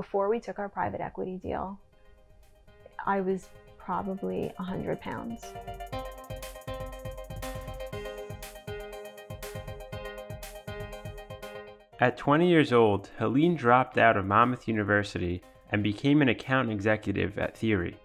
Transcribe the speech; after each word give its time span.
before 0.00 0.30
we 0.30 0.40
took 0.40 0.58
our 0.58 0.70
private 0.70 1.02
equity 1.02 1.36
deal, 1.36 1.78
I 3.04 3.20
was 3.20 3.50
probably 3.76 4.50
100 4.56 4.98
pounds. 4.98 5.52
At 12.00 12.16
20 12.16 12.48
years 12.48 12.72
old, 12.72 13.10
Helene 13.18 13.56
dropped 13.56 13.98
out 13.98 14.16
of 14.16 14.24
Monmouth 14.24 14.66
University 14.66 15.42
and 15.70 15.82
became 15.82 16.22
an 16.22 16.30
account 16.30 16.70
executive 16.70 17.38
at 17.38 17.54
Theory. 17.54 17.98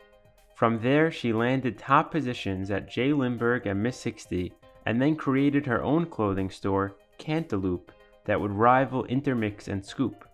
From 0.54 0.82
there, 0.82 1.09
she 1.09 1.32
landed 1.32 1.80
top 1.80 2.12
positions 2.12 2.71
at 2.71 2.89
J. 2.89 3.14
Lindeberg 3.14 3.68
and 3.68 3.82
Miss 3.82 3.96
60, 3.96 4.52
and 4.86 5.02
then 5.02 5.16
created 5.16 5.66
her 5.66 5.82
own 5.82 6.07
clothing 6.07 6.50
store, 6.50 6.98
Cantaloupe, 7.18 7.93
that 8.25 8.41
would 8.41 8.52
rival 8.52 9.05
Intermix 9.05 9.70
and 9.70 9.86
Scoop. 9.86 10.25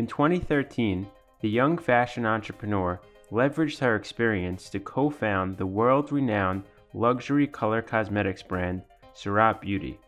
In 0.00 0.06
2013, 0.06 1.06
the 1.42 1.48
young 1.50 1.76
fashion 1.76 2.24
entrepreneur 2.24 2.98
leveraged 3.30 3.80
her 3.80 3.96
experience 3.96 4.70
to 4.70 4.80
co 4.80 5.10
found 5.10 5.58
the 5.58 5.66
world 5.66 6.10
renowned 6.10 6.62
luxury 6.94 7.46
color 7.46 7.82
cosmetics 7.82 8.42
brand, 8.42 8.80
Surratt 9.12 9.60
Beauty. 9.60 10.00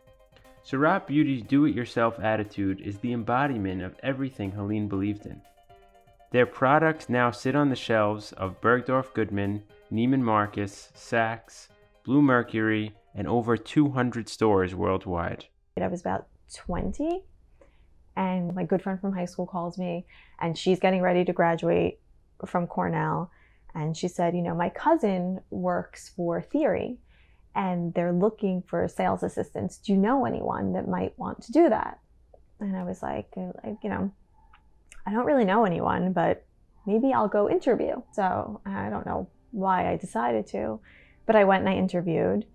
Surratt 0.63 1.07
Beauty's 1.07 1.43
do 1.43 1.67
it 1.67 1.75
yourself 1.75 2.19
attitude 2.21 2.81
is 2.81 3.01
the 3.01 3.13
embodiment 3.13 3.83
of 3.83 3.95
everything 4.03 4.51
Helene 4.53 4.89
believed 4.89 5.27
in. 5.27 5.43
Their 6.31 6.47
products 6.47 7.11
now 7.11 7.31
sit 7.31 7.55
on 7.55 7.69
the 7.69 7.77
shelves 7.77 8.33
of 8.33 8.63
Bergdorf 8.63 9.13
Goodman, 9.13 9.63
Neiman 9.93 10.23
Marcus, 10.23 10.91
Saks, 10.97 11.69
Bluemercury, 12.07 12.93
and 13.15 13.29
over 13.29 13.59
200 13.59 14.27
stores 14.27 14.75
worldwide. 14.75 15.45
I 15.79 15.87
was 15.87 16.01
about 16.01 16.29
20, 16.55 17.25
and 18.17 18.55
my 18.55 18.65
good 18.65 18.83
friend 18.83 19.01
from 19.01 19.13
high 19.13 19.25
school 19.25 19.47
calls 19.47 19.79
me, 19.79 20.07
and 20.41 20.57
she's 20.57 20.79
getting 20.79 21.03
ready 21.03 21.25
to 21.25 21.33
graduate 21.33 22.01
from 22.47 22.67
Cornell. 22.67 23.31
And 23.75 23.97
she 23.97 24.09
said, 24.09 24.35
You 24.35 24.43
know, 24.43 24.55
my 24.55 24.69
cousin 24.69 25.41
works 25.51 26.11
for 26.15 26.43
Theory, 26.43 26.99
and 27.55 27.95
they're 27.95 28.13
looking 28.13 28.63
for 28.67 28.87
sales 28.89 29.23
assistants. 29.23 29.79
Do 29.79 29.93
you 29.93 29.99
know 29.99 30.25
anyone 30.25 30.73
that 30.75 30.89
might 30.89 31.19
want 31.19 31.43
to 31.43 31.53
do 31.53 31.69
that? 31.69 31.99
And 32.61 32.77
I 32.77 32.85
was 32.85 33.03
like, 33.03 33.29
uh, 33.37 33.53
like 33.65 33.79
you 33.83 33.91
know, 33.91 34.13
I 35.07 35.11
don't 35.11 35.27
really 35.27 35.45
know 35.45 35.65
anyone, 35.65 36.13
but 36.13 36.45
maybe 36.87 37.13
I'll 37.13 37.29
go 37.29 37.49
interview. 37.49 38.03
So 38.13 38.61
I 38.67 38.89
don't 38.89 39.07
know 39.07 39.29
why 39.51 39.91
I 39.91 39.97
decided 39.97 40.47
to, 40.49 40.81
but 41.27 41.37
I 41.37 41.45
went 41.45 41.61
and 41.61 41.69
I 41.69 41.77
interviewed 41.77 42.47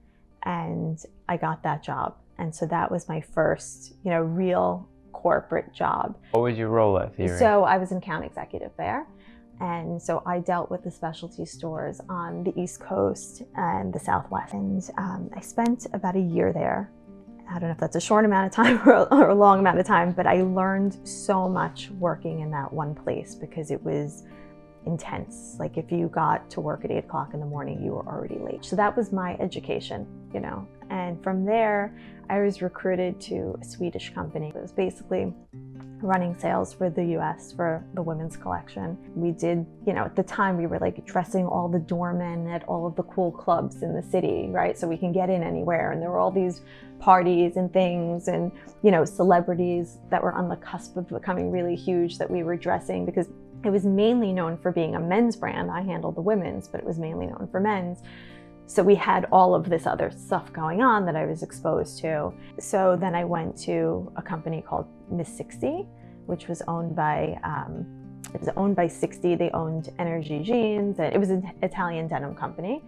and 0.44 1.00
I 1.28 1.38
got 1.38 1.64
that 1.64 1.84
job. 1.84 2.16
And 2.38 2.56
so 2.56 2.66
that 2.68 2.92
was 2.92 3.10
my 3.10 3.22
first, 3.22 3.96
you 4.04 4.12
know, 4.12 4.22
real 4.22 4.88
corporate 5.22 5.74
job. 5.74 6.18
What 6.32 6.42
was 6.42 6.58
your 6.58 6.70
role 6.70 6.98
at 7.00 7.16
Theory? 7.16 7.38
So 7.38 7.64
I 7.64 7.78
was 7.78 7.92
an 7.92 7.98
account 7.98 8.26
executive 8.26 8.72
there. 8.78 9.08
And 9.60 10.00
so 10.00 10.22
I 10.26 10.40
dealt 10.40 10.70
with 10.70 10.84
the 10.84 10.92
specialty 10.92 11.46
stores 11.46 12.00
on 12.10 12.44
the 12.44 12.54
East 12.60 12.80
Coast 12.80 13.42
and 13.56 13.92
the 13.92 14.00
Southwest. 14.00 14.54
And 14.54 14.88
um, 15.00 15.30
I 15.36 15.40
spent 15.40 15.88
about 15.94 16.16
a 16.16 16.20
year 16.20 16.54
there 16.54 16.92
I 17.50 17.60
don't 17.60 17.70
know 17.70 17.74
if 17.74 17.78
that's 17.78 17.96
a 17.96 18.02
short 18.02 18.26
amount 18.26 18.48
of 18.48 18.52
time 18.52 18.82
or, 18.88 19.30
a 19.30 19.36
long 19.36 19.60
amount 19.60 19.80
of 19.80 19.86
time, 19.86 20.12
but 20.12 20.28
I 20.28 20.42
learned 20.42 21.08
so 21.08 21.48
much 21.48 21.90
working 21.92 22.42
in 22.42 22.52
that 22.52 22.72
one 22.72 22.94
place 22.94 23.36
because 23.36 23.72
it 23.72 23.82
was 23.84 24.24
intense. 24.88 25.56
Like 25.60 25.78
if 25.78 25.92
you 25.92 26.08
got 26.08 26.50
to 26.52 26.62
work 26.62 26.84
at 26.86 26.92
eight 26.92 27.06
o'clock 27.06 27.34
in 27.34 27.40
the 27.40 27.46
morning, 27.46 27.84
you 27.84 27.92
were 27.92 28.08
already 28.08 28.40
late. 28.40 28.66
So 28.66 28.76
that 28.76 28.96
was 28.98 29.12
my 29.12 29.36
education, 29.40 30.08
you 30.34 30.40
know. 30.40 30.68
And 30.90 31.22
from 31.22 31.46
there, 31.46 31.96
I 32.30 32.40
was 32.40 32.62
recruited 32.62 33.20
to 33.22 33.58
a 33.62 33.66
Swedish 33.66 34.14
company. 34.14 34.52
It 34.56 34.62
was 34.62 34.72
basically 34.72 35.34
running 36.02 36.38
sales 36.38 36.74
for 36.74 36.90
the 36.90 37.04
US 37.18 37.52
for 37.52 37.84
the 37.94 38.02
women's 38.02 38.38
collection. 38.38 38.98
We 39.16 39.32
did, 39.32 39.66
you 39.86 39.94
know, 39.94 40.04
at 40.04 40.16
the 40.16 40.24
time 40.24 40.58
we 40.58 40.68
were 40.68 40.80
like 40.80 41.04
dressing 41.06 41.46
all 41.46 41.68
the 41.68 41.80
doormen 41.80 42.48
at 42.48 42.64
all 42.66 42.86
of 42.86 42.96
the 42.96 43.04
cool 43.04 43.32
clubs 43.32 43.82
in 43.82 43.96
the 43.96 44.04
city, 44.04 44.48
right? 44.52 44.78
So 44.78 44.88
we 44.88 44.98
can 44.98 45.12
get 45.12 45.30
in 45.30 45.42
anywhere. 45.42 45.92
And 45.92 46.02
there 46.02 46.12
were 46.12 46.20
all 46.20 46.32
these 46.32 46.62
parties 47.00 47.58
and 47.58 47.72
things 47.74 48.28
and, 48.28 48.52
you 48.84 48.92
know, 48.92 49.06
celebrities 49.06 49.98
that 50.10 50.22
were 50.22 50.34
on 50.34 50.50
the 50.50 50.56
cusp 50.58 50.98
of 50.98 51.08
becoming 51.08 51.52
really 51.52 51.76
huge 51.76 52.18
that 52.18 52.30
we 52.30 52.44
were 52.44 52.58
dressing 52.58 53.06
because 53.06 53.28
it 53.64 53.70
was 53.70 53.86
mainly 53.86 54.32
known 54.32 54.58
for 54.58 54.72
being 54.72 54.96
a 54.96 55.00
men's 55.00 55.36
brand. 55.36 55.72
I 55.72 55.82
handled 55.82 56.16
the 56.16 56.22
women's, 56.22 56.68
but 56.68 56.80
it 56.80 56.86
was 56.86 57.00
mainly 57.00 57.28
known 57.28 57.48
for 57.52 57.60
men's. 57.60 58.00
So 58.68 58.84
we 58.84 58.96
had 58.96 59.26
all 59.32 59.56
of 59.56 59.70
this 59.70 59.88
other 59.88 60.12
stuff 60.12 60.52
going 60.52 60.82
on 60.82 61.06
that 61.06 61.16
I 61.16 61.26
was 61.26 61.42
exposed 61.42 62.00
to. 62.00 62.34
So 62.60 62.98
then 63.00 63.16
I 63.16 63.24
went 63.24 63.58
to 63.62 64.12
a 64.18 64.22
company 64.22 64.62
called 64.62 64.88
Miss 65.10 65.36
60, 65.36 65.88
which 66.26 66.48
was 66.48 66.62
owned 66.68 66.96
by 66.96 67.40
um, 67.44 67.86
it 68.34 68.42
was 68.42 68.50
owned 68.58 68.76
by 68.76 68.88
60. 68.88 69.36
They 69.36 69.50
owned 69.52 69.90
Energy 70.00 70.44
Jeans, 70.44 71.00
and 71.00 71.14
it 71.14 71.18
was 71.18 71.30
an 71.30 71.50
Italian 71.64 72.08
denim 72.08 72.36
company, 72.36 72.84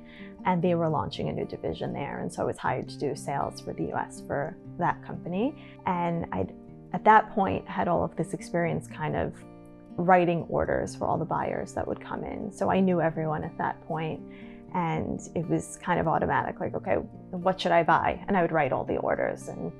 and 0.45 0.61
they 0.61 0.75
were 0.75 0.89
launching 0.89 1.29
a 1.29 1.33
new 1.33 1.45
division 1.45 1.93
there. 1.93 2.19
And 2.19 2.31
so 2.31 2.43
I 2.43 2.45
was 2.45 2.57
hired 2.57 2.89
to 2.89 2.97
do 2.97 3.15
sales 3.15 3.61
for 3.61 3.73
the 3.73 3.93
US 3.93 4.21
for 4.27 4.57
that 4.77 5.01
company. 5.03 5.55
And 5.85 6.25
I, 6.33 6.45
at 6.93 7.05
that 7.05 7.31
point, 7.31 7.67
had 7.67 7.87
all 7.87 8.03
of 8.03 8.15
this 8.17 8.33
experience 8.33 8.87
kind 8.87 9.15
of 9.15 9.33
writing 9.97 10.43
orders 10.49 10.95
for 10.95 11.05
all 11.05 11.17
the 11.17 11.25
buyers 11.25 11.73
that 11.73 11.87
would 11.87 11.99
come 11.99 12.23
in. 12.23 12.51
So 12.51 12.69
I 12.69 12.79
knew 12.79 13.01
everyone 13.01 13.43
at 13.43 13.57
that 13.57 13.81
point 13.87 14.21
and 14.73 15.19
it 15.35 15.47
was 15.49 15.77
kind 15.83 15.99
of 15.99 16.07
automatic 16.07 16.59
like 16.59 16.75
okay 16.75 16.95
what 17.31 17.59
should 17.59 17.71
i 17.71 17.83
buy? 17.83 18.23
And 18.27 18.37
i 18.37 18.41
would 18.41 18.51
write 18.51 18.71
all 18.71 18.83
the 18.83 18.97
orders 18.97 19.47
and 19.47 19.71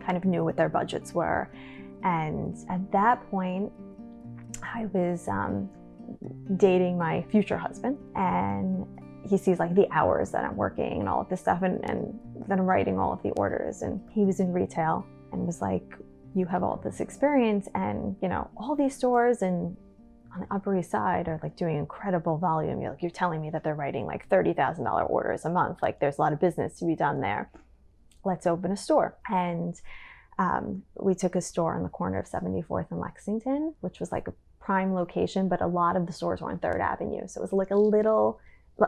kind 0.00 0.16
of 0.16 0.24
knew 0.24 0.44
what 0.44 0.56
their 0.56 0.68
budgets 0.68 1.12
were. 1.12 1.50
And 2.02 2.56
at 2.68 2.90
that 2.92 3.28
point 3.30 3.72
i 4.62 4.86
was 4.92 5.28
um, 5.28 5.68
dating 6.56 6.98
my 6.98 7.22
future 7.30 7.58
husband 7.58 7.98
and 8.16 8.86
he 9.28 9.36
sees 9.36 9.58
like 9.58 9.74
the 9.74 9.86
hours 9.90 10.30
that 10.30 10.44
i'm 10.44 10.56
working 10.56 11.00
and 11.00 11.08
all 11.08 11.20
of 11.20 11.28
this 11.28 11.40
stuff 11.40 11.62
and, 11.62 11.88
and 11.90 12.18
then 12.48 12.60
writing 12.60 12.98
all 12.98 13.12
of 13.12 13.22
the 13.22 13.30
orders. 13.30 13.82
And 13.82 14.00
he 14.10 14.24
was 14.24 14.40
in 14.40 14.52
retail 14.52 15.06
and 15.32 15.46
was 15.46 15.60
like 15.60 15.94
you 16.34 16.46
have 16.46 16.62
all 16.62 16.80
this 16.82 17.00
experience 17.00 17.68
and 17.74 18.16
you 18.22 18.28
know 18.28 18.50
all 18.56 18.76
these 18.76 18.94
stores 18.94 19.42
and 19.42 19.76
on 20.34 20.40
the 20.40 20.54
Upper 20.54 20.76
East 20.76 20.90
Side 20.90 21.26
are 21.28 21.40
like 21.42 21.56
doing 21.56 21.78
incredible 21.78 22.36
volume. 22.38 22.80
You're 22.80 22.90
like 22.90 23.02
you're 23.02 23.10
telling 23.10 23.40
me 23.40 23.50
that 23.50 23.64
they're 23.64 23.74
writing 23.74 24.06
like 24.06 24.28
thirty 24.28 24.52
thousand 24.52 24.84
dollar 24.84 25.04
orders 25.04 25.44
a 25.44 25.50
month. 25.50 25.78
Like 25.82 26.00
there's 26.00 26.18
a 26.18 26.20
lot 26.20 26.32
of 26.32 26.40
business 26.40 26.78
to 26.78 26.84
be 26.84 26.94
done 26.94 27.20
there. 27.20 27.50
Let's 28.24 28.46
open 28.46 28.72
a 28.72 28.76
store. 28.76 29.16
And 29.28 29.74
um, 30.38 30.82
we 31.00 31.14
took 31.14 31.34
a 31.34 31.40
store 31.40 31.74
on 31.74 31.82
the 31.82 31.88
corner 31.88 32.20
of 32.20 32.26
74th 32.26 32.90
and 32.90 33.00
Lexington, 33.00 33.74
which 33.80 33.98
was 33.98 34.12
like 34.12 34.28
a 34.28 34.34
prime 34.60 34.94
location, 34.94 35.48
but 35.48 35.60
a 35.60 35.66
lot 35.66 35.96
of 35.96 36.06
the 36.06 36.12
stores 36.12 36.40
were 36.40 36.50
on 36.50 36.58
Third 36.58 36.80
Avenue. 36.80 37.26
So 37.26 37.40
it 37.40 37.42
was 37.42 37.52
like 37.52 37.72
a 37.72 37.76
little 37.76 38.38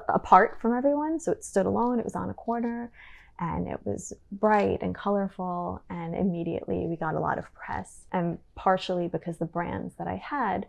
apart 0.09 0.59
from 0.61 0.77
everyone. 0.77 1.19
So 1.19 1.33
it 1.33 1.45
stood 1.45 1.67
alone. 1.67 1.99
It 1.99 2.05
was 2.05 2.15
on 2.15 2.31
a 2.31 2.35
corner 2.35 2.93
and 3.41 3.67
it 3.67 3.81
was 3.85 4.13
bright 4.31 4.83
and 4.83 4.95
colorful. 4.95 5.83
And 5.89 6.15
immediately 6.15 6.87
we 6.87 6.97
got 6.97 7.15
a 7.15 7.21
lot 7.21 7.39
of 7.39 7.53
press. 7.55 8.05
And 8.13 8.39
partially 8.55 9.09
because 9.09 9.39
the 9.39 9.47
brands 9.47 9.95
that 9.97 10.07
I 10.07 10.17
had 10.17 10.67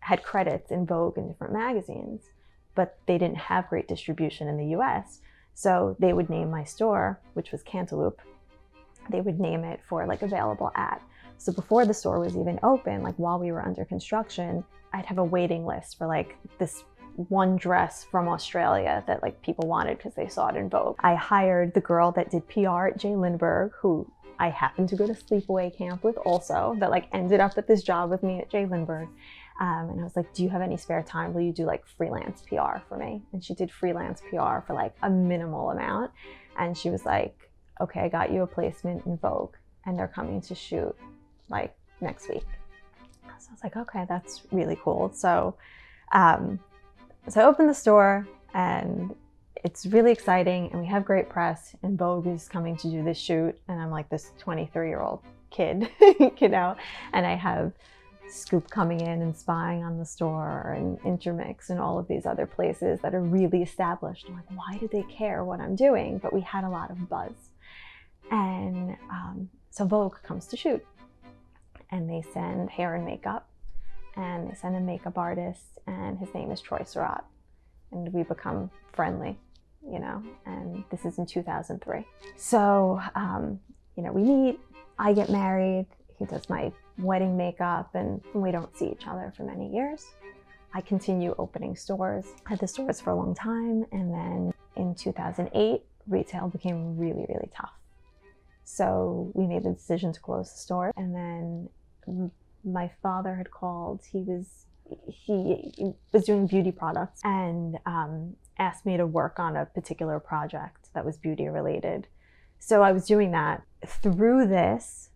had 0.00 0.22
credits 0.24 0.72
in 0.72 0.86
Vogue 0.86 1.16
and 1.18 1.28
different 1.28 1.52
magazines, 1.52 2.22
but 2.74 2.98
they 3.06 3.16
didn't 3.16 3.36
have 3.36 3.68
great 3.68 3.86
distribution 3.86 4.48
in 4.48 4.56
the 4.56 4.76
US. 4.78 5.20
So 5.54 5.96
they 5.98 6.12
would 6.12 6.28
name 6.28 6.50
my 6.50 6.64
store, 6.64 7.20
which 7.34 7.52
was 7.52 7.62
Cantaloupe, 7.62 8.20
they 9.08 9.20
would 9.20 9.38
name 9.38 9.64
it 9.64 9.80
for 9.88 10.06
like 10.06 10.22
available 10.22 10.72
at. 10.74 11.02
So 11.38 11.52
before 11.52 11.86
the 11.86 11.94
store 11.94 12.18
was 12.18 12.36
even 12.36 12.58
open, 12.62 13.02
like 13.02 13.16
while 13.16 13.38
we 13.38 13.52
were 13.52 13.64
under 13.64 13.84
construction, 13.84 14.64
I'd 14.92 15.06
have 15.06 15.18
a 15.18 15.24
waiting 15.24 15.64
list 15.64 15.96
for 15.96 16.06
like 16.06 16.36
this 16.58 16.84
one 17.16 17.56
dress 17.56 18.04
from 18.04 18.28
Australia 18.28 19.04
that 19.06 19.22
like 19.22 19.42
people 19.42 19.68
wanted 19.68 19.98
because 19.98 20.14
they 20.14 20.28
saw 20.28 20.48
it 20.48 20.56
in 20.56 20.68
Vogue. 20.68 20.96
I 21.00 21.14
hired 21.14 21.74
the 21.74 21.80
girl 21.80 22.12
that 22.12 22.30
did 22.30 22.48
PR 22.48 22.86
at 22.86 22.98
J. 22.98 23.10
Lindeberg, 23.16 23.72
who 23.80 24.10
I 24.38 24.48
happened 24.48 24.88
to 24.88 24.96
go 24.96 25.06
to 25.06 25.12
sleepaway 25.12 25.76
camp 25.76 26.02
with 26.02 26.16
also, 26.18 26.74
that 26.78 26.90
like 26.90 27.08
ended 27.12 27.40
up 27.40 27.58
at 27.58 27.66
this 27.66 27.82
job 27.82 28.10
with 28.10 28.22
me 28.22 28.40
at 28.40 28.50
J. 28.50 28.64
Lindeberg. 28.64 29.08
Um, 29.60 29.90
and 29.90 30.00
I 30.00 30.04
was 30.04 30.16
like, 30.16 30.32
Do 30.32 30.42
you 30.42 30.48
have 30.48 30.62
any 30.62 30.78
spare 30.78 31.02
time? 31.02 31.34
Will 31.34 31.42
you 31.42 31.52
do 31.52 31.64
like 31.64 31.86
freelance 31.86 32.42
PR 32.42 32.78
for 32.88 32.96
me? 32.96 33.22
And 33.32 33.44
she 33.44 33.54
did 33.54 33.70
freelance 33.70 34.22
PR 34.22 34.60
for 34.66 34.72
like 34.74 34.94
a 35.02 35.10
minimal 35.10 35.70
amount. 35.70 36.10
And 36.58 36.76
she 36.76 36.88
was 36.88 37.04
like, 37.04 37.36
Okay, 37.80 38.00
I 38.00 38.08
got 38.08 38.32
you 38.32 38.42
a 38.42 38.46
placement 38.46 39.04
in 39.06 39.18
Vogue, 39.18 39.54
and 39.84 39.98
they're 39.98 40.08
coming 40.08 40.40
to 40.42 40.54
shoot 40.54 40.96
like 41.50 41.74
next 42.00 42.28
week. 42.28 42.46
So 43.38 43.48
I 43.50 43.52
was 43.52 43.62
like, 43.62 43.76
Okay, 43.76 44.06
that's 44.08 44.42
really 44.50 44.78
cool. 44.82 45.12
So, 45.12 45.56
um, 46.12 46.58
so 47.32 47.40
I 47.40 47.44
opened 47.44 47.68
the 47.68 47.74
store, 47.74 48.26
and 48.54 49.14
it's 49.64 49.86
really 49.86 50.12
exciting, 50.12 50.70
and 50.72 50.80
we 50.80 50.86
have 50.86 51.04
great 51.04 51.28
press. 51.28 51.74
And 51.82 51.98
Vogue 51.98 52.26
is 52.26 52.48
coming 52.48 52.76
to 52.78 52.90
do 52.90 53.02
this 53.02 53.18
shoot, 53.18 53.58
and 53.68 53.80
I'm 53.80 53.90
like 53.90 54.08
this 54.08 54.32
23 54.38 54.88
year 54.88 55.00
old 55.00 55.22
kid, 55.50 55.90
you 56.38 56.48
know, 56.48 56.76
and 57.12 57.26
I 57.26 57.34
have 57.34 57.72
Scoop 58.28 58.70
coming 58.70 59.00
in 59.00 59.22
and 59.22 59.36
spying 59.36 59.82
on 59.82 59.98
the 59.98 60.04
store 60.04 60.74
and 60.76 60.98
Intermix 61.04 61.70
and 61.70 61.80
all 61.80 61.98
of 61.98 62.06
these 62.08 62.26
other 62.26 62.46
places 62.46 63.00
that 63.00 63.14
are 63.14 63.20
really 63.20 63.62
established. 63.62 64.26
I'm 64.28 64.34
like, 64.34 64.50
why 64.54 64.78
do 64.78 64.88
they 64.88 65.02
care 65.02 65.44
what 65.44 65.60
I'm 65.60 65.74
doing? 65.74 66.18
But 66.18 66.32
we 66.32 66.40
had 66.40 66.64
a 66.64 66.68
lot 66.68 66.90
of 66.90 67.08
buzz. 67.08 67.32
And 68.30 68.96
um, 69.10 69.50
so 69.70 69.84
Vogue 69.84 70.16
comes 70.22 70.46
to 70.46 70.56
shoot 70.56 70.84
and 71.90 72.08
they 72.08 72.22
send 72.32 72.70
hair 72.70 72.94
and 72.94 73.04
makeup 73.04 73.49
and 74.16 74.50
they 74.50 74.54
send 74.54 74.76
a 74.76 74.80
makeup 74.80 75.18
artist, 75.18 75.78
and 75.86 76.18
his 76.18 76.32
name 76.34 76.50
is 76.50 76.60
Troy 76.60 76.82
Surratt. 76.84 77.24
And 77.92 78.12
we 78.12 78.22
become 78.22 78.70
friendly, 78.92 79.36
you 79.84 79.98
know, 79.98 80.22
and 80.46 80.84
this 80.90 81.04
is 81.04 81.18
in 81.18 81.26
2003. 81.26 82.06
So, 82.36 83.00
um, 83.14 83.58
you 83.96 84.02
know, 84.02 84.12
we 84.12 84.22
meet, 84.22 84.60
I 84.98 85.12
get 85.12 85.28
married, 85.28 85.86
he 86.18 86.24
does 86.26 86.48
my 86.48 86.72
wedding 86.98 87.36
makeup, 87.36 87.94
and 87.94 88.20
we 88.34 88.50
don't 88.50 88.76
see 88.76 88.86
each 88.86 89.06
other 89.06 89.32
for 89.36 89.44
many 89.44 89.72
years. 89.74 90.06
I 90.72 90.80
continue 90.80 91.34
opening 91.38 91.74
stores. 91.74 92.26
I 92.46 92.50
had 92.50 92.60
the 92.60 92.68
stores 92.68 93.00
for 93.00 93.10
a 93.10 93.16
long 93.16 93.34
time, 93.34 93.86
and 93.90 94.12
then 94.14 94.54
in 94.76 94.94
2008, 94.94 95.82
retail 96.06 96.48
became 96.48 96.96
really, 96.96 97.26
really 97.28 97.50
tough. 97.54 97.72
So 98.64 99.32
we 99.34 99.46
made 99.46 99.64
the 99.64 99.72
decision 99.72 100.12
to 100.12 100.20
close 100.20 100.52
the 100.52 100.58
store, 100.58 100.92
and 100.96 101.14
then 101.14 101.68
my 102.64 102.90
father 103.02 103.36
had 103.36 103.50
called. 103.50 104.02
He 104.10 104.22
was 104.22 104.66
he 105.06 105.92
was 106.12 106.24
doing 106.24 106.46
beauty 106.46 106.72
products 106.72 107.20
and 107.22 107.78
um, 107.86 108.34
asked 108.58 108.84
me 108.84 108.96
to 108.96 109.06
work 109.06 109.38
on 109.38 109.56
a 109.56 109.66
particular 109.66 110.18
project 110.18 110.88
that 110.94 111.04
was 111.04 111.16
beauty 111.16 111.48
related. 111.48 112.08
So 112.58 112.82
I 112.82 112.92
was 112.92 113.06
doing 113.06 113.30
that. 113.30 113.62
Through 113.86 114.48
this, 114.48 115.10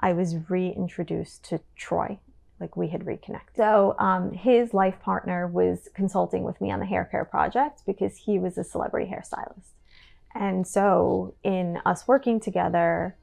I 0.00 0.12
was 0.12 0.36
reintroduced 0.48 1.44
to 1.46 1.60
Troy, 1.76 2.18
like 2.58 2.76
we 2.76 2.88
had 2.88 3.06
reconnected. 3.06 3.56
So 3.56 3.94
um, 3.98 4.32
his 4.32 4.72
life 4.72 5.00
partner 5.00 5.46
was 5.46 5.88
consulting 5.94 6.44
with 6.44 6.60
me 6.60 6.70
on 6.70 6.80
the 6.80 6.86
hair 6.86 7.04
care 7.04 7.24
project 7.24 7.82
because 7.86 8.16
he 8.16 8.38
was 8.38 8.56
a 8.56 8.64
celebrity 8.64 9.10
hairstylist. 9.10 9.74
And 10.34 10.66
so 10.66 11.34
in 11.42 11.80
us 11.84 12.06
working 12.06 12.40
together, 12.40 13.16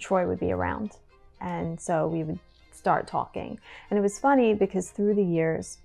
Troy 0.00 0.26
would 0.26 0.40
be 0.40 0.52
around. 0.52 0.92
And 1.40 1.80
so 1.80 2.06
we 2.06 2.24
would 2.24 2.38
start 2.78 3.06
talking. 3.06 3.58
And 3.90 3.98
it 3.98 4.02
was 4.02 4.18
funny 4.18 4.54
because 4.54 4.90
through 4.90 5.14
the 5.14 5.24
years, 5.24 5.78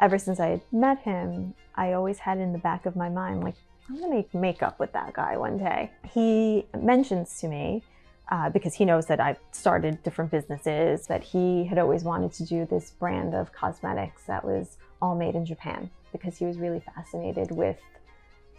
ever 0.00 0.18
since 0.18 0.40
I 0.40 0.48
had 0.48 0.60
met 0.72 0.98
him, 1.00 1.54
I 1.74 1.92
always 1.92 2.18
had 2.18 2.38
in 2.38 2.52
the 2.52 2.58
back 2.58 2.86
of 2.86 2.96
my 2.96 3.08
mind, 3.08 3.44
like, 3.44 3.54
I'm 3.88 4.00
gonna 4.00 4.14
make 4.14 4.34
makeup 4.34 4.78
with 4.80 4.92
that 4.92 5.12
guy 5.12 5.36
one 5.36 5.58
day. 5.58 5.90
He 6.12 6.66
mentions 6.78 7.40
to 7.40 7.48
me, 7.48 7.82
uh, 8.30 8.50
because 8.50 8.74
he 8.74 8.84
knows 8.84 9.06
that 9.06 9.20
I've 9.20 9.38
started 9.52 10.02
different 10.02 10.30
businesses, 10.30 11.06
that 11.06 11.22
he 11.22 11.64
had 11.64 11.78
always 11.78 12.04
wanted 12.04 12.32
to 12.34 12.44
do 12.44 12.66
this 12.66 12.90
brand 12.90 13.34
of 13.34 13.52
cosmetics 13.52 14.24
that 14.24 14.44
was 14.44 14.76
all 15.00 15.14
made 15.14 15.34
in 15.34 15.46
Japan 15.46 15.90
because 16.12 16.36
he 16.36 16.44
was 16.44 16.58
really 16.58 16.80
fascinated 16.80 17.50
with 17.50 17.78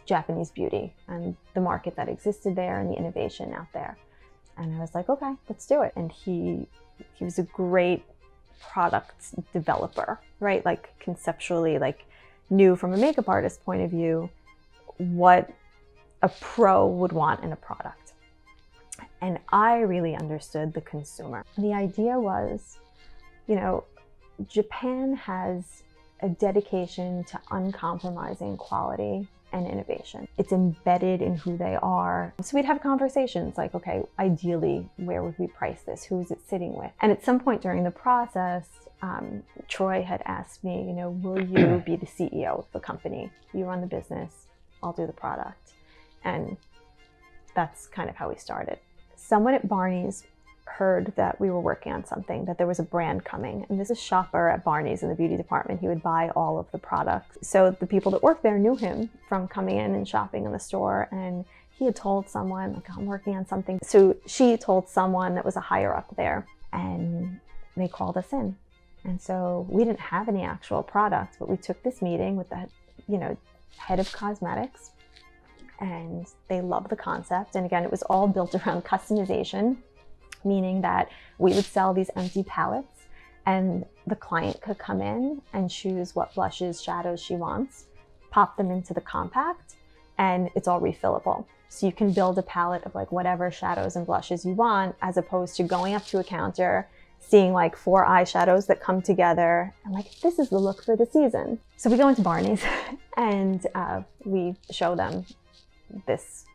Japanese 0.06 0.50
beauty 0.50 0.94
and 1.08 1.36
the 1.54 1.62
market 1.62 1.96
that 1.96 2.10
existed 2.10 2.56
there 2.56 2.80
and 2.80 2.90
the 2.90 2.96
innovation 2.96 3.54
out 3.54 3.68
there. 3.74 3.98
And 4.58 4.76
I 4.76 4.80
was 4.80 4.96
like, 4.96 5.08
okay, 5.08 5.34
let's 5.48 5.68
do 5.68 5.84
it. 5.84 5.94
And 5.96 6.12
he 6.12 6.68
he 7.16 7.24
was 7.24 7.40
a 7.40 7.44
great 7.44 8.04
product 8.62 9.34
developer, 9.54 10.20
right? 10.40 10.64
Like 10.66 10.98
conceptually, 11.00 11.80
like 11.80 12.06
knew 12.50 12.76
from 12.76 12.94
a 12.94 12.98
makeup 12.98 13.30
artist 13.30 13.64
point 13.64 13.82
of 13.82 13.92
view 13.92 14.30
what 14.98 15.50
a 16.22 16.30
pro 16.30 16.88
would 16.88 17.12
want 17.12 17.44
in 17.44 17.52
a 17.52 17.56
product. 17.56 18.14
And 19.22 19.40
I 19.50 19.80
really 19.80 20.16
understood 20.16 20.74
the 20.74 20.82
consumer. 20.82 21.46
The 21.58 21.74
idea 21.74 22.20
was, 22.20 22.80
you 23.48 23.56
know, 23.56 23.84
Japan 24.48 25.16
has 25.16 25.84
a 26.22 26.30
dedication 26.30 27.24
to 27.26 27.40
uncompromising 27.52 28.58
quality 28.58 29.28
and 29.52 29.68
innovation. 29.68 30.28
It's 30.38 30.52
embedded 30.52 31.22
in 31.22 31.36
who 31.36 31.58
they 31.58 31.78
are. 31.82 32.34
So 32.42 32.56
we'd 32.56 32.66
have 32.66 32.82
conversations 32.82 33.58
like, 33.58 33.74
okay, 33.76 34.04
ideally, 34.18 34.90
where 34.98 35.24
would 35.24 35.38
we 35.38 35.48
price 35.48 35.82
this? 35.86 36.04
Who 36.04 36.20
is 36.22 36.32
it 36.32 36.40
sitting 36.48 36.76
with? 36.76 36.92
And 37.02 37.12
at 37.12 37.24
some 37.24 37.40
point 37.40 37.62
during 37.62 37.84
the 37.84 37.92
process, 37.92 38.68
um, 39.02 39.44
Troy 39.68 40.04
had 40.04 40.22
asked 40.26 40.64
me, 40.64 40.84
you 40.86 40.94
know, 40.94 41.10
will 41.10 41.42
you 41.42 41.84
be 41.86 41.96
the 41.96 42.06
CEO 42.06 42.60
of 42.60 42.66
the 42.74 42.80
company? 42.80 43.32
You 43.54 43.66
run 43.66 43.82
the 43.82 43.88
business, 43.88 44.48
I'll 44.84 44.94
do 44.94 45.08
the 45.08 45.14
product. 45.14 45.74
And 46.24 46.58
that's 47.56 47.88
kind 47.88 48.10
of 48.10 48.16
how 48.16 48.30
we 48.30 48.36
started. 48.36 48.80
Someone 49.16 49.54
at 49.54 49.68
Barney's 49.68 50.24
heard 50.70 51.14
that 51.16 51.40
we 51.40 51.50
were 51.50 51.60
working 51.60 51.92
on 51.92 52.06
something, 52.06 52.46
that 52.46 52.58
there 52.58 52.68
was 52.68 52.80
a 52.80 52.84
brand 52.84 53.26
coming. 53.26 53.66
And 53.70 53.80
this 53.80 53.90
is 53.90 54.02
shopper 54.02 54.50
at 54.50 54.64
Barney's 54.64 55.04
in 55.04 55.10
the 55.10 55.16
beauty 55.16 55.38
department. 55.38 55.80
He 55.82 55.88
would 55.88 56.04
buy 56.04 56.30
all 56.36 56.58
of 56.58 56.72
the 56.72 56.78
products. 56.78 57.38
So 57.48 57.76
the 57.80 57.88
people 57.88 58.12
that 58.12 58.24
worked 58.24 58.44
there 58.44 58.58
knew 58.58 58.76
him 58.76 59.10
from 59.28 59.48
coming 59.48 59.78
in 59.78 59.96
and 59.96 60.08
shopping 60.08 60.46
in 60.46 60.52
the 60.52 60.60
store. 60.60 61.08
And 61.12 61.46
he 61.78 61.86
had 61.86 61.96
told 61.96 62.30
someone, 62.30 62.74
like, 62.74 62.90
I'm 62.90 63.06
working 63.06 63.36
on 63.36 63.46
something. 63.46 63.80
So 63.84 64.16
she 64.26 64.58
told 64.58 64.90
someone 64.90 65.36
that 65.36 65.46
was 65.46 65.56
a 65.56 65.62
higher 65.62 65.96
up 65.96 66.14
there, 66.18 66.46
and 66.74 67.40
they 67.78 67.88
called 67.88 68.18
us 68.18 68.34
in. 68.34 68.56
And 69.06 69.22
so 69.22 69.66
we 69.70 69.86
didn't 69.86 70.02
have 70.02 70.28
any 70.28 70.44
actual 70.44 70.84
products, 70.84 71.38
but 71.40 71.50
we 71.50 71.58
took 71.58 71.82
this 71.84 72.02
meeting 72.02 72.36
with 72.36 72.50
the, 72.50 72.68
you 73.08 73.18
know, 73.18 73.38
head 73.78 74.00
of 74.00 74.12
cosmetics 74.12 74.92
and 75.80 76.28
they 76.50 76.60
loved 76.60 76.90
the 76.90 76.96
concept. 76.96 77.56
And 77.56 77.66
again, 77.66 77.84
it 77.84 77.92
was 77.92 78.04
all 78.04 78.28
built 78.28 78.54
around 78.56 78.84
customization 78.84 79.78
meaning 80.44 80.82
that 80.82 81.10
we 81.38 81.54
would 81.54 81.66
sell 81.66 81.94
these 81.94 82.10
empty 82.16 82.44
palettes 82.44 83.00
and 83.46 83.86
the 84.06 84.16
client 84.16 84.62
could 84.62 84.78
come 84.78 85.02
in 85.02 85.42
and 85.54 85.70
choose 85.70 86.16
what 86.16 86.34
blushes, 86.36 86.82
shadows 86.82 87.22
she 87.22 87.36
wants, 87.36 87.86
pop 88.32 88.58
them 88.58 88.70
into 88.70 88.94
the 88.94 89.02
compact, 89.02 89.76
and 90.18 90.50
it's 90.56 90.68
all 90.68 90.82
refillable. 90.82 91.46
So 91.70 91.86
you 91.86 91.92
can 91.92 92.12
build 92.12 92.38
a 92.38 92.44
palette 92.44 92.84
of 92.84 92.96
like 92.96 93.12
whatever 93.12 93.52
shadows 93.52 93.96
and 93.96 94.06
blushes 94.06 94.46
you 94.46 94.54
want, 94.54 94.96
as 95.02 95.18
opposed 95.18 95.56
to 95.58 95.64
going 95.64 95.94
up 95.94 96.06
to 96.08 96.20
a 96.20 96.24
counter, 96.24 96.88
seeing 97.20 97.54
like 97.54 97.76
four 97.76 98.06
eyeshadows 98.06 98.68
that 98.68 98.82
come 98.82 99.02
together, 99.02 99.74
and 99.86 99.94
like, 99.94 100.20
this 100.20 100.40
is 100.40 100.50
the 100.50 100.58
look 100.58 100.84
for 100.84 100.96
the 100.96 101.06
season. 101.06 101.60
So 101.78 101.90
we 101.90 101.98
go 101.98 102.08
into 102.08 102.22
Barney's 102.22 102.64
and 103.18 103.66
uh, 103.76 104.02
we 104.26 104.56
show 104.72 104.96
them 104.96 105.26
this 106.08 106.46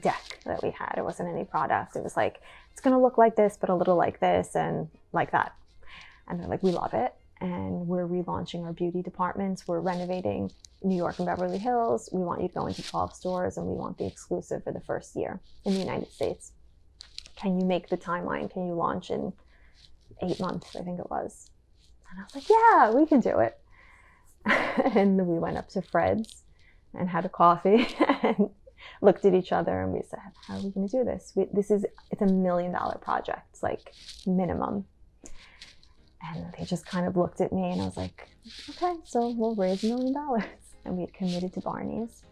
deck 0.00 0.40
that 0.44 0.62
we 0.62 0.70
had. 0.70 0.94
It 0.96 1.04
wasn't 1.04 1.28
any 1.28 1.44
product. 1.44 1.96
It 1.96 2.02
was 2.02 2.16
like, 2.16 2.40
it's 2.72 2.80
going 2.80 2.94
to 2.94 3.00
look 3.00 3.18
like 3.18 3.36
this, 3.36 3.56
but 3.60 3.70
a 3.70 3.74
little 3.74 3.96
like 3.96 4.20
this 4.20 4.54
and 4.54 4.88
like 5.12 5.32
that. 5.32 5.54
And 6.28 6.40
they're 6.40 6.48
like, 6.48 6.62
we 6.62 6.72
love 6.72 6.94
it. 6.94 7.14
And 7.40 7.86
we're 7.86 8.06
relaunching 8.06 8.64
our 8.64 8.72
beauty 8.72 9.02
departments. 9.02 9.68
We're 9.68 9.80
renovating 9.80 10.50
New 10.82 10.96
York 10.96 11.18
and 11.18 11.26
Beverly 11.26 11.58
Hills. 11.58 12.08
We 12.12 12.22
want 12.22 12.42
you 12.42 12.48
to 12.48 12.54
go 12.54 12.66
into 12.66 12.82
12 12.82 13.14
stores 13.14 13.56
and 13.56 13.66
we 13.66 13.74
want 13.74 13.98
the 13.98 14.06
exclusive 14.06 14.64
for 14.64 14.72
the 14.72 14.80
first 14.80 15.14
year 15.14 15.40
in 15.64 15.74
the 15.74 15.80
United 15.80 16.10
States. 16.10 16.52
Can 17.36 17.60
you 17.60 17.66
make 17.66 17.88
the 17.88 17.96
timeline? 17.96 18.50
Can 18.50 18.66
you 18.66 18.74
launch 18.74 19.10
in 19.10 19.32
eight 20.22 20.40
months? 20.40 20.74
I 20.74 20.82
think 20.82 20.98
it 20.98 21.10
was. 21.10 21.50
And 22.10 22.20
I 22.20 22.24
was 22.24 22.34
like, 22.34 22.48
yeah, 22.48 22.90
we 22.98 23.06
can 23.06 23.20
do 23.20 23.38
it. 23.40 23.58
and 24.96 25.26
we 25.26 25.38
went 25.38 25.58
up 25.58 25.68
to 25.70 25.82
Fred's 25.82 26.44
and 26.94 27.08
had 27.08 27.24
a 27.24 27.28
coffee 27.28 27.86
and 28.22 28.50
looked 29.02 29.24
at 29.24 29.34
each 29.34 29.52
other 29.52 29.80
and 29.80 29.92
we 29.92 30.02
said, 30.08 30.20
how 30.46 30.54
are 30.54 30.62
we 30.62 30.70
going 30.70 30.88
to 30.88 30.98
do 30.98 31.04
this? 31.04 31.32
We, 31.34 31.46
this 31.52 31.70
is, 31.70 31.84
it's 32.10 32.22
a 32.22 32.26
million 32.26 32.72
dollar 32.72 32.98
project. 32.98 33.42
It's 33.52 33.62
like 33.62 33.92
minimum. 34.26 34.86
And 36.22 36.52
they 36.58 36.64
just 36.64 36.86
kind 36.86 37.06
of 37.06 37.16
looked 37.16 37.40
at 37.40 37.52
me 37.52 37.70
and 37.70 37.80
I 37.80 37.84
was 37.84 37.96
like, 37.96 38.28
okay, 38.70 38.94
so 39.04 39.28
we'll 39.36 39.54
raise 39.54 39.84
a 39.84 39.88
million 39.88 40.12
dollars. 40.12 40.44
And 40.84 40.96
we 40.96 41.06
committed 41.06 41.52
to 41.54 41.60
Barney's 41.60 42.22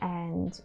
and 0.00 0.60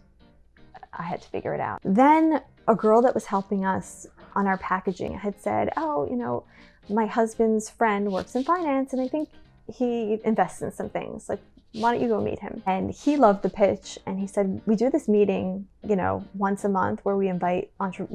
I 0.92 1.02
had 1.02 1.22
to 1.22 1.28
figure 1.28 1.54
it 1.54 1.60
out. 1.60 1.80
Then 1.84 2.40
a 2.68 2.74
girl 2.74 3.02
that 3.02 3.14
was 3.14 3.26
helping 3.26 3.64
us 3.64 4.06
on 4.34 4.46
our 4.46 4.58
packaging 4.58 5.18
had 5.18 5.40
said, 5.40 5.70
oh, 5.76 6.06
you 6.08 6.16
know, 6.16 6.44
my 6.88 7.06
husband's 7.06 7.68
friend 7.68 8.12
works 8.12 8.34
in 8.34 8.44
finance 8.44 8.92
and 8.92 9.02
I 9.02 9.08
think 9.08 9.28
he 9.72 10.20
invests 10.24 10.62
in 10.62 10.70
some 10.72 10.88
things. 10.88 11.28
Like, 11.28 11.40
why 11.76 11.92
don't 11.92 12.02
you 12.02 12.08
go 12.08 12.20
meet 12.20 12.38
him? 12.38 12.62
And 12.66 12.90
he 12.90 13.16
loved 13.16 13.42
the 13.42 13.50
pitch. 13.50 13.98
And 14.06 14.18
he 14.18 14.26
said, 14.26 14.60
we 14.66 14.76
do 14.76 14.90
this 14.90 15.08
meeting, 15.08 15.66
you 15.86 15.96
know, 15.96 16.24
once 16.34 16.64
a 16.64 16.68
month 16.68 17.00
where 17.04 17.16
we 17.16 17.28
invite 17.28 17.70
entre- 17.78 18.08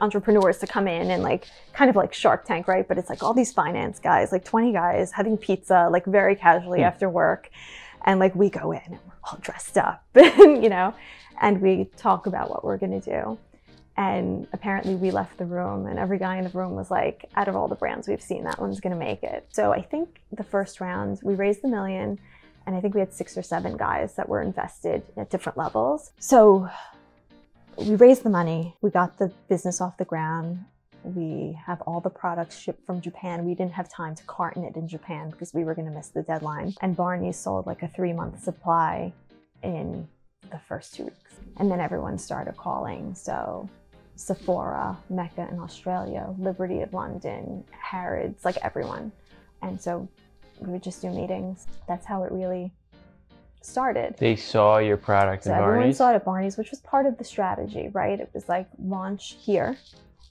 entrepreneurs 0.00 0.58
to 0.58 0.66
come 0.66 0.86
in 0.86 1.10
and 1.10 1.22
like 1.22 1.46
kind 1.72 1.90
of 1.90 1.96
like 1.96 2.14
Shark 2.14 2.44
Tank, 2.44 2.68
right? 2.68 2.86
But 2.86 2.98
it's 2.98 3.08
like 3.08 3.22
all 3.22 3.34
these 3.34 3.52
finance 3.52 3.98
guys, 3.98 4.32
like 4.32 4.44
20 4.44 4.72
guys 4.72 5.12
having 5.12 5.36
pizza, 5.36 5.88
like 5.90 6.04
very 6.06 6.36
casually 6.36 6.80
mm. 6.80 6.86
after 6.86 7.08
work. 7.08 7.50
And 8.04 8.20
like 8.20 8.34
we 8.34 8.50
go 8.50 8.72
in 8.72 8.82
and 8.84 9.00
we're 9.06 9.14
all 9.24 9.38
dressed 9.40 9.76
up, 9.76 10.04
and, 10.14 10.62
you 10.62 10.68
know, 10.68 10.94
and 11.40 11.60
we 11.60 11.90
talk 11.96 12.26
about 12.26 12.50
what 12.50 12.64
we're 12.64 12.78
going 12.78 13.00
to 13.00 13.10
do. 13.10 13.38
And 13.98 14.46
apparently, 14.52 14.94
we 14.94 15.10
left 15.10 15.38
the 15.38 15.46
room, 15.46 15.86
and 15.86 15.98
every 15.98 16.18
guy 16.18 16.36
in 16.36 16.44
the 16.44 16.50
room 16.50 16.74
was 16.74 16.90
like, 16.90 17.30
out 17.34 17.48
of 17.48 17.56
all 17.56 17.66
the 17.66 17.76
brands 17.76 18.06
we've 18.06 18.20
seen, 18.20 18.44
that 18.44 18.60
one's 18.60 18.78
gonna 18.78 18.94
make 18.94 19.22
it. 19.22 19.48
So 19.52 19.72
I 19.72 19.80
think 19.80 20.20
the 20.32 20.44
first 20.44 20.82
round, 20.82 21.18
we 21.22 21.34
raised 21.34 21.62
the 21.62 21.68
million, 21.68 22.18
and 22.66 22.74
I 22.74 22.80
think 22.80 22.94
we 22.94 23.00
had 23.00 23.12
six 23.12 23.36
or 23.36 23.42
seven 23.42 23.76
guys 23.76 24.14
that 24.16 24.28
were 24.28 24.42
invested 24.42 25.02
at 25.16 25.30
different 25.30 25.56
levels. 25.56 26.12
So 26.18 26.68
we 27.76 27.94
raised 27.94 28.22
the 28.22 28.30
money, 28.30 28.74
we 28.80 28.90
got 28.90 29.18
the 29.18 29.32
business 29.48 29.80
off 29.80 29.96
the 29.98 30.04
ground. 30.04 30.64
We 31.04 31.56
have 31.64 31.80
all 31.82 32.00
the 32.00 32.10
products 32.10 32.58
shipped 32.58 32.84
from 32.84 33.00
Japan. 33.00 33.44
We 33.44 33.54
didn't 33.54 33.74
have 33.74 33.88
time 33.88 34.16
to 34.16 34.24
carton 34.24 34.64
it 34.64 34.74
in 34.74 34.88
Japan 34.88 35.30
because 35.30 35.54
we 35.54 35.62
were 35.62 35.72
going 35.72 35.86
to 35.86 35.94
miss 35.94 36.08
the 36.08 36.22
deadline. 36.22 36.74
And 36.80 36.96
Barney 36.96 37.30
sold 37.30 37.66
like 37.66 37.84
a 37.84 37.88
three 37.88 38.12
month 38.12 38.42
supply 38.42 39.12
in 39.62 40.08
the 40.50 40.58
first 40.58 40.94
two 40.94 41.04
weeks. 41.04 41.34
And 41.58 41.70
then 41.70 41.78
everyone 41.78 42.18
started 42.18 42.56
calling. 42.56 43.14
So 43.14 43.68
Sephora, 44.16 44.96
Mecca 45.08 45.46
in 45.48 45.60
Australia, 45.60 46.34
Liberty 46.38 46.80
of 46.80 46.92
London, 46.92 47.62
Harrods, 47.70 48.44
like 48.44 48.56
everyone. 48.64 49.12
And 49.62 49.80
so 49.80 50.08
we 50.60 50.72
would 50.72 50.82
just 50.82 51.02
do 51.02 51.10
meetings. 51.10 51.66
That's 51.86 52.06
how 52.06 52.24
it 52.24 52.32
really 52.32 52.72
started. 53.62 54.14
They 54.18 54.36
saw 54.36 54.78
your 54.78 54.96
product 54.96 55.44
so 55.44 55.52
everyone 55.52 55.74
Barney's. 55.74 55.98
saw 55.98 56.12
it 56.12 56.14
at 56.14 56.24
Barney's, 56.24 56.56
which 56.56 56.70
was 56.70 56.80
part 56.80 57.06
of 57.06 57.18
the 57.18 57.24
strategy, 57.24 57.88
right? 57.92 58.18
It 58.18 58.30
was 58.32 58.48
like 58.48 58.68
launch 58.78 59.36
here, 59.40 59.76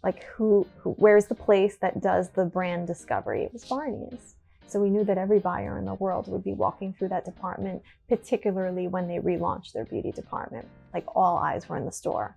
like 0.04 0.24
who, 0.24 0.68
who 0.78 0.92
where's 0.92 1.26
the 1.26 1.36
place 1.36 1.78
that 1.78 2.02
does 2.02 2.30
the 2.30 2.46
brand 2.46 2.88
discovery? 2.88 3.44
It 3.44 3.54
was 3.54 3.66
Barney's. 3.66 4.36
So 4.68 4.80
we 4.80 4.90
knew 4.90 5.04
that 5.04 5.18
every 5.18 5.40
buyer 5.40 5.78
in 5.78 5.86
the 5.86 5.94
world 5.94 6.28
would 6.28 6.44
be 6.44 6.54
walking 6.54 6.94
through 6.94 7.10
that 7.10 7.26
department, 7.26 7.84
particularly 8.10 8.88
when 8.88 9.08
they 9.08 9.18
relaunched 9.18 9.74
their 9.74 9.86
beauty 9.86 10.12
department. 10.12 10.68
Like 10.94 11.06
all 11.16 11.38
eyes 11.38 11.70
were 11.70 11.78
in 11.78 11.86
the 11.86 11.92
store. 11.92 12.36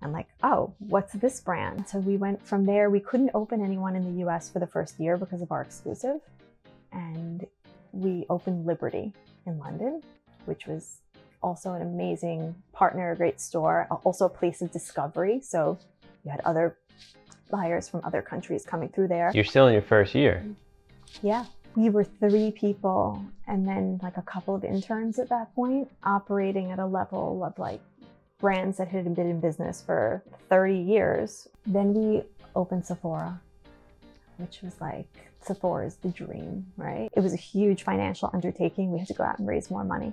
And 0.00 0.12
like, 0.12 0.28
oh, 0.42 0.74
what's 0.78 1.12
this 1.12 1.40
brand? 1.40 1.88
So 1.88 1.98
we 1.98 2.16
went 2.16 2.46
from 2.46 2.64
there. 2.64 2.88
We 2.88 3.00
couldn't 3.00 3.32
open 3.34 3.62
anyone 3.62 3.96
in 3.96 4.04
the 4.04 4.24
US 4.26 4.48
for 4.48 4.60
the 4.60 4.66
first 4.66 4.98
year 5.00 5.16
because 5.16 5.42
of 5.42 5.50
our 5.50 5.60
exclusive. 5.60 6.20
And 6.92 7.46
we 7.92 8.26
opened 8.30 8.66
Liberty 8.66 9.12
in 9.46 9.58
London, 9.58 10.02
which 10.44 10.66
was 10.66 11.00
also 11.42 11.72
an 11.72 11.82
amazing 11.82 12.54
partner, 12.72 13.12
a 13.12 13.16
great 13.16 13.40
store, 13.40 13.86
also 14.04 14.26
a 14.26 14.28
place 14.28 14.62
of 14.62 14.70
discovery. 14.72 15.40
So 15.40 15.78
you 16.24 16.30
had 16.30 16.40
other 16.44 16.76
buyers 17.50 17.88
from 17.88 18.02
other 18.04 18.22
countries 18.22 18.64
coming 18.64 18.88
through 18.88 19.08
there. 19.08 19.30
You're 19.34 19.44
still 19.44 19.66
in 19.66 19.72
your 19.72 19.82
first 19.82 20.14
year. 20.14 20.44
Yeah. 21.22 21.44
We 21.76 21.90
were 21.90 22.04
three 22.04 22.50
people 22.50 23.24
and 23.46 23.66
then 23.66 24.00
like 24.02 24.16
a 24.16 24.22
couple 24.22 24.54
of 24.54 24.64
interns 24.64 25.18
at 25.18 25.28
that 25.28 25.54
point, 25.54 25.90
operating 26.02 26.72
at 26.72 26.78
a 26.78 26.86
level 26.86 27.44
of 27.44 27.58
like 27.58 27.80
brands 28.38 28.78
that 28.78 28.88
had 28.88 29.14
been 29.14 29.28
in 29.28 29.40
business 29.40 29.82
for 29.84 30.22
30 30.48 30.76
years. 30.76 31.48
Then 31.66 31.94
we 31.94 32.22
opened 32.54 32.84
Sephora, 32.84 33.40
which 34.38 34.62
was 34.62 34.80
like 34.80 35.27
Sephora's 35.40 35.96
the 35.96 36.08
dream, 36.08 36.66
right? 36.76 37.10
It 37.14 37.20
was 37.20 37.32
a 37.32 37.36
huge 37.36 37.82
financial 37.82 38.30
undertaking. 38.32 38.92
We 38.92 38.98
had 38.98 39.08
to 39.08 39.14
go 39.14 39.24
out 39.24 39.38
and 39.38 39.48
raise 39.48 39.70
more 39.70 39.84
money. 39.84 40.12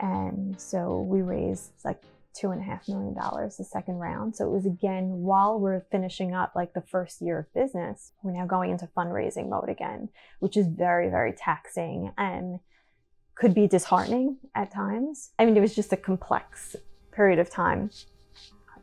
And 0.00 0.60
so 0.60 1.00
we 1.00 1.22
raised 1.22 1.70
like 1.84 2.02
two 2.34 2.50
and 2.50 2.60
a 2.60 2.64
half 2.64 2.86
million 2.86 3.14
dollars 3.14 3.56
the 3.56 3.64
second 3.64 3.94
round. 3.94 4.36
So 4.36 4.46
it 4.46 4.50
was 4.50 4.66
again 4.66 5.22
while 5.22 5.58
we're 5.58 5.80
finishing 5.90 6.34
up 6.34 6.52
like 6.54 6.74
the 6.74 6.82
first 6.82 7.22
year 7.22 7.38
of 7.38 7.54
business, 7.54 8.12
we're 8.22 8.32
now 8.32 8.46
going 8.46 8.70
into 8.70 8.86
fundraising 8.96 9.48
mode 9.48 9.70
again, 9.70 10.10
which 10.40 10.56
is 10.56 10.66
very, 10.66 11.08
very 11.08 11.32
taxing 11.32 12.12
and 12.18 12.60
could 13.34 13.54
be 13.54 13.66
disheartening 13.66 14.36
at 14.54 14.70
times. 14.70 15.30
I 15.38 15.46
mean, 15.46 15.56
it 15.56 15.60
was 15.60 15.74
just 15.74 15.92
a 15.92 15.96
complex 15.96 16.76
period 17.12 17.38
of 17.38 17.48
time, 17.48 17.90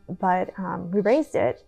but 0.08 0.50
um, 0.58 0.90
we 0.90 1.00
raised 1.00 1.36
it 1.36 1.64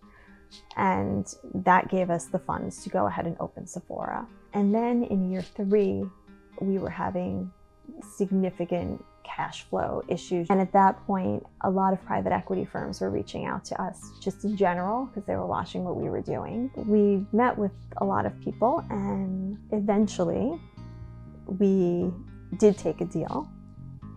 and 0.75 1.33
that 1.53 1.89
gave 1.89 2.09
us 2.09 2.25
the 2.25 2.39
funds 2.39 2.83
to 2.83 2.89
go 2.89 3.07
ahead 3.07 3.25
and 3.25 3.35
open 3.39 3.67
Sephora. 3.67 4.27
And 4.53 4.73
then 4.73 5.03
in 5.03 5.29
year 5.31 5.41
three, 5.41 6.03
we 6.61 6.77
were 6.77 6.89
having 6.89 7.51
significant 8.15 9.03
cash 9.23 9.63
flow 9.63 10.01
issues. 10.07 10.47
And 10.49 10.59
at 10.59 10.71
that 10.73 11.05
point, 11.05 11.45
a 11.61 11.69
lot 11.69 11.93
of 11.93 12.03
private 12.05 12.31
equity 12.31 12.65
firms 12.65 13.01
were 13.01 13.09
reaching 13.09 13.45
out 13.45 13.65
to 13.65 13.81
us 13.81 14.11
just 14.21 14.43
in 14.45 14.55
general 14.55 15.05
because 15.05 15.25
they 15.25 15.35
were 15.35 15.45
watching 15.45 15.83
what 15.83 15.95
we 15.95 16.09
were 16.09 16.21
doing. 16.21 16.71
We 16.75 17.25
met 17.35 17.57
with 17.57 17.71
a 17.97 18.05
lot 18.05 18.25
of 18.25 18.39
people 18.39 18.83
and 18.89 19.57
eventually 19.71 20.59
we 21.45 22.11
did 22.57 22.77
take 22.77 23.01
a 23.01 23.05
deal. 23.05 23.49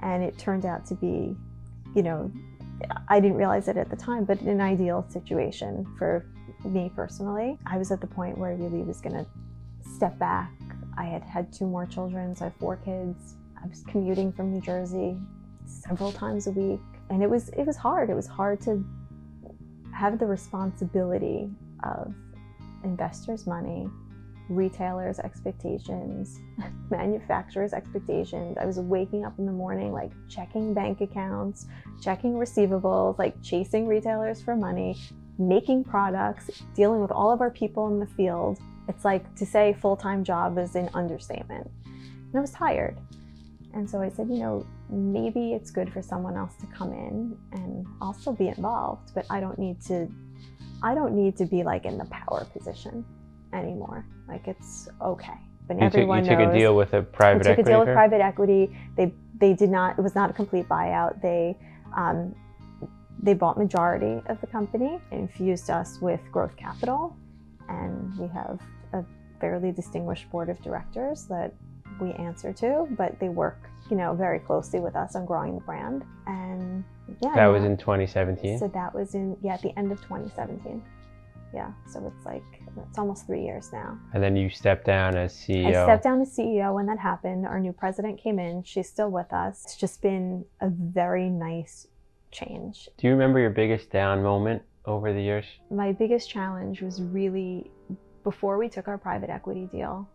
And 0.03 0.23
it 0.23 0.39
turned 0.39 0.65
out 0.65 0.87
to 0.87 0.95
be, 0.95 1.37
you 1.95 2.03
know, 2.03 2.31
I 3.09 3.21
didn't 3.21 3.37
realize 3.37 3.69
it 3.69 3.77
at 3.77 3.91
the 3.91 3.97
time, 3.97 4.25
but 4.25 4.41
an 4.41 4.61
ideal 4.61 5.05
situation 5.09 5.87
for 5.99 6.27
me 6.65 6.91
personally. 6.95 7.59
I 7.67 7.79
was 7.79 7.91
at 7.91 8.01
the 8.01 8.07
point 8.07 8.39
where 8.39 8.51
I 8.51 8.55
really 8.55 8.83
was 8.83 9.01
going 9.01 9.15
to 9.15 9.27
step 9.95 10.19
back. 10.19 10.53
I 10.97 11.05
had 11.05 11.23
had 11.23 11.53
two 11.53 11.67
more 11.67 11.87
children, 11.87 12.35
so 12.35 12.45
I 12.45 12.49
have 12.49 12.57
four 12.57 12.77
kids. 12.77 13.37
I 13.63 13.67
was 13.67 13.83
commuting 13.83 14.33
from 14.33 14.53
New 14.53 14.61
Jersey 14.61 15.17
several 15.67 16.13
times 16.13 16.47
a 16.47 16.51
week, 16.51 16.81
and 17.11 17.23
it 17.23 17.31
was 17.31 17.49
it 17.51 17.67
was 17.67 17.77
hard. 17.77 18.11
It 18.11 18.15
was 18.15 18.27
hard 18.27 18.61
to 18.63 18.85
have 19.93 20.19
the 20.19 20.27
responsibility 20.27 21.51
of 21.83 22.15
investors' 22.85 23.47
money, 23.47 23.89
retailers' 24.51 25.19
expectations, 25.21 26.41
manufacturers' 26.91 27.73
expectations. 27.73 28.59
I 28.61 28.67
was 28.67 28.79
waking 28.79 29.25
up 29.25 29.39
in 29.39 29.47
the 29.47 29.53
morning 29.53 29.93
like 29.93 30.11
checking 30.29 30.75
bank 30.75 31.01
accounts, 31.01 31.67
checking 32.03 32.35
receivables, 32.35 33.19
like 33.19 33.41
chasing 33.43 33.87
retailers 33.87 34.43
for 34.43 34.57
money, 34.57 34.99
making 35.39 35.85
products, 35.85 36.51
dealing 36.75 37.01
with 37.01 37.13
all 37.13 37.31
of 37.31 37.41
our 37.41 37.51
people 37.51 37.89
in 37.89 38.01
the 38.01 38.07
field. 38.07 38.59
It's 38.89 39.05
like 39.05 39.35
to 39.37 39.47
say 39.47 39.77
full-time 39.81 40.25
job 40.25 40.59
is 40.59 40.75
an 40.75 40.91
understatement. 40.93 41.71
And 41.85 42.37
I 42.37 42.41
was 42.41 42.51
tired. 42.51 42.99
And 43.73 43.89
so 43.89 44.03
I 44.03 44.09
said, 44.09 44.29
you 44.29 44.39
know, 44.39 44.67
maybe 44.91 45.53
it's 45.53 45.71
good 45.71 45.93
for 45.93 46.03
someone 46.03 46.37
else 46.37 46.57
to 46.57 46.67
come 46.67 46.93
in 46.93 47.39
and 47.53 47.87
still 48.19 48.33
be 48.33 48.49
involved, 48.49 49.13
but 49.15 49.25
I 49.31 49.39
don't 49.39 49.59
need 49.59 49.81
to 49.83 50.09
I 50.83 50.95
don't 50.95 51.15
need 51.15 51.37
to 51.37 51.45
be 51.45 51.63
like 51.63 51.85
in 51.85 51.99
the 51.99 52.07
power 52.07 52.47
position 52.57 53.05
anymore. 53.53 54.05
Like 54.29 54.47
it's 54.49 54.89
okay. 55.01 55.39
But 55.69 55.77
You 55.77 55.83
took, 55.85 55.95
everyone 55.95 56.25
you 56.25 56.31
took 56.31 56.39
knows 56.41 56.55
a 56.55 56.59
deal 56.59 56.77
with 56.77 56.95
a 56.95 57.03
private 57.03 57.45
took 57.45 57.59
a 57.59 57.63
deal 57.63 57.79
with 57.81 57.89
firm? 57.89 57.95
private 57.95 58.21
equity. 58.21 58.77
They 58.97 59.13
they 59.39 59.55
did 59.55 59.71
not. 59.71 59.99
It 59.99 60.03
was 60.03 60.15
not 60.15 60.31
a 60.31 60.33
complete 60.33 60.69
buyout. 60.69 61.21
They 61.23 61.57
um, 61.97 62.35
they 63.23 63.35
bought 63.35 63.59
majority 63.59 64.23
of 64.27 64.41
the 64.41 64.47
company, 64.47 64.99
infused 65.11 65.71
us 65.71 65.99
with 66.01 66.21
growth 66.33 66.57
capital, 66.57 67.17
and 67.69 68.17
we 68.19 68.27
have 68.29 68.59
a 68.93 69.05
fairly 69.41 69.73
distinguished 69.73 70.31
board 70.31 70.49
of 70.49 70.61
directors 70.63 71.27
that 71.27 71.53
we 72.01 72.13
answer 72.13 72.53
to. 72.55 72.87
But 72.97 73.19
they 73.21 73.29
work, 73.29 73.69
you 73.91 73.97
know, 73.97 74.15
very 74.15 74.39
closely 74.39 74.81
with 74.81 74.97
us 74.97 75.15
on 75.17 75.27
growing 75.27 75.55
the 75.57 75.61
brand. 75.61 76.03
And 76.27 76.83
yeah, 77.23 77.35
That 77.35 77.47
was 77.47 77.65
in 77.65 77.77
2017. 77.77 78.59
so 78.59 78.69
that 78.69 78.95
was 78.95 79.15
in 79.15 79.37
yeah 79.43 79.55
at 79.55 79.63
the 79.63 79.77
end 79.79 79.93
of 79.93 80.01
2017. 80.03 80.83
Yeah, 81.55 81.73
so 81.87 82.13
it's 82.15 82.25
like 82.25 82.45
it's 82.89 82.99
almost 82.99 83.27
three 83.27 83.43
years 83.43 83.73
now. 83.73 83.99
and 84.15 84.23
then 84.23 84.37
you 84.37 84.49
stepped 84.51 84.87
down 84.87 85.17
as 85.17 85.35
CEO. 85.35 85.67
I 85.67 85.73
stepped 85.85 86.05
down 86.05 86.21
as 86.21 86.37
CEO 86.37 86.75
when 86.75 86.87
that 86.87 86.99
happened. 86.99 87.47
Our 87.47 87.59
new 87.59 87.73
president 87.73 88.21
came 88.21 88.39
in. 88.39 88.63
She's 88.63 88.89
still 88.89 89.11
with 89.11 89.33
us. 89.33 89.65
It's 89.65 89.77
just 89.77 90.01
been 90.01 90.45
a 90.61 90.69
very 90.71 91.29
nice 91.29 91.89
change. 92.31 92.89
Do 92.97 93.07
you 93.07 93.13
remember 93.13 93.41
your 93.41 93.51
biggest 93.51 93.91
down 93.91 94.23
moment 94.23 94.63
over 94.85 95.13
the 95.13 95.21
years? 95.21 95.45
My 95.71 95.93
biggest 95.93 96.31
challenge 96.31 96.83
was 96.83 97.03
really 97.03 97.71
before 98.23 98.59
we 98.59 98.69
took 98.69 98.89
our 98.89 98.99
private 98.99 99.31
equity 99.31 99.69
deal, 99.73 100.09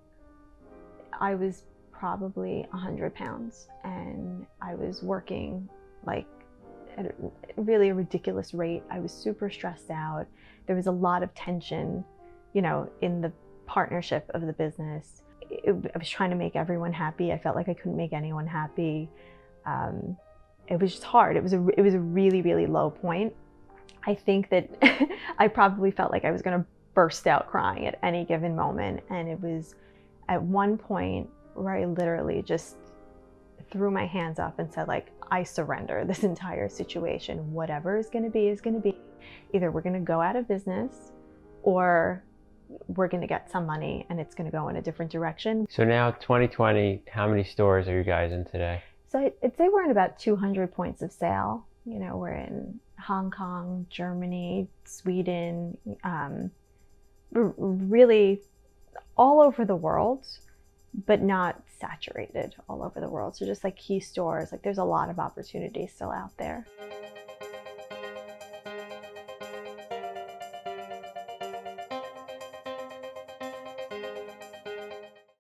I 1.20 1.36
was 1.36 1.63
probably 1.92 2.65
100 2.72 3.15
pounds 3.15 3.68
and 3.84 4.46
I 4.62 4.75
was 4.75 5.01
working 5.01 5.68
like 6.06 6.27
at 6.98 7.16
really 7.58 7.90
a 7.90 7.94
ridiculous 7.94 8.54
rate. 8.54 8.84
I 8.90 9.00
was 9.00 9.12
super 9.12 9.50
stressed 9.50 9.90
out. 9.92 10.25
There 10.68 10.75
was 10.75 10.88
a 10.88 10.92
lot 10.92 11.24
of 11.24 11.34
tension, 11.34 12.04
you 12.54 12.62
know, 12.62 12.90
in 13.02 13.22
the 13.22 13.32
partnership 13.66 14.30
of 14.34 14.42
the 14.42 14.54
business. 14.54 15.24
It, 15.42 15.75
I 15.94 15.98
was 15.98 16.10
trying 16.10 16.32
to 16.32 16.36
make 16.36 16.56
everyone 16.56 16.94
happy. 16.94 17.32
I 17.32 17.38
felt 17.38 17.56
like 17.56 17.70
I 17.70 17.74
couldn't 17.74 17.98
make 17.98 18.14
anyone 18.14 18.48
happy. 18.48 19.10
Um, 19.66 20.18
it 20.68 20.80
was 20.80 20.92
just 20.92 21.04
hard. 21.04 21.36
It 21.36 21.44
was 21.44 21.54
a 21.54 21.68
it 21.78 21.82
was 21.82 21.94
a 21.94 22.00
really 22.00 22.42
really 22.42 22.66
low 22.66 22.90
point. 22.90 23.34
I 24.08 24.16
think 24.16 24.50
that 24.50 24.70
I 25.38 25.48
probably 25.48 25.92
felt 25.92 26.12
like 26.12 26.25
I 26.25 26.32
was 26.32 26.42
going 26.42 26.60
to 26.60 26.66
burst 26.94 27.28
out 27.28 27.48
crying 27.48 27.86
at 27.86 28.00
any 28.02 28.25
given 28.25 28.56
moment, 28.56 29.02
and 29.10 29.28
it 29.28 29.40
was 29.40 29.75
at 30.30 30.42
one 30.42 30.78
point 30.78 31.30
where 31.54 31.75
I 31.75 31.86
literally 31.86 32.42
just 32.42 32.78
threw 33.72 33.91
my 33.91 34.05
hands 34.05 34.39
up 34.39 34.60
and 34.60 34.72
said 34.72 34.88
like 34.88 35.12
I 35.31 35.43
surrender 35.43 36.05
this 36.05 36.24
entire 36.34 36.69
situation. 36.69 37.51
Whatever 37.51 37.98
is 37.98 38.10
going 38.10 38.25
to 38.25 38.31
be 38.31 38.48
is 38.48 38.62
going 38.62 38.75
to 38.75 38.81
be. 38.81 38.95
Either 39.53 39.72
we're 39.72 39.81
going 39.81 39.93
to 39.93 40.00
go 40.00 40.22
out 40.22 40.36
of 40.36 40.48
business, 40.48 41.12
or 41.63 42.24
we're 42.88 43.07
going 43.07 43.22
to 43.22 43.27
get 43.27 43.50
some 43.50 43.65
money 43.65 44.05
and 44.10 44.19
it's 44.19 44.36
going 44.36 44.50
to 44.50 44.55
go 44.55 44.69
in 44.69 44.77
a 44.77 44.81
different 44.81 45.12
direction. 45.12 45.67
So 45.69 45.84
now 45.84 46.12
2020, 46.12 47.03
how 47.12 47.27
many 47.27 47.43
stores 47.43 47.88
are 47.88 47.98
you 47.98 48.03
guys 48.03 48.31
in 48.31 48.45
today? 48.45 48.81
So 49.07 49.19
I'd 49.43 49.55
say 49.57 49.69
we're 49.69 49.84
in 49.84 49.91
about 49.91 50.19
200 50.19 50.74
points 50.74 51.01
of 51.01 51.12
sale. 51.12 51.65
You 51.86 52.00
know, 52.00 52.17
we're 52.17 52.34
in 52.34 52.79
Hong 53.00 53.31
Kong, 53.31 53.86
Germany, 53.89 54.67
Sweden, 54.86 55.77
um, 56.03 56.51
really 57.31 58.41
all 59.17 59.41
over 59.41 59.65
the 59.65 59.75
world, 59.75 60.25
but 61.06 61.22
not 61.22 61.62
saturated 61.80 62.56
all 62.70 62.84
over 62.84 63.00
the 63.00 63.10
world. 63.10 63.36
So 63.36 63.46
just 63.46 63.64
like 63.64 63.75
key 63.75 64.00
stores, 64.00 64.52
like 64.52 64.62
there's 64.62 64.78
a 64.78 64.84
lot 64.84 65.10
of 65.10 65.20
opportunity 65.20 65.88
still 65.88 66.12
out 66.12 66.38
there. 66.38 66.66